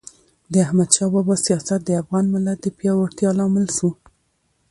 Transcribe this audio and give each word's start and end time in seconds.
د 0.51 0.53
احمد 0.65 0.89
شاه 0.95 1.09
بابا 1.13 1.35
سیاست 1.47 1.81
د 1.85 1.89
افغان 2.01 2.25
ملت 2.33 2.57
د 2.61 2.67
پیاوړتیا 2.77 3.29
لامل 3.39 3.65
سو. 3.77 3.89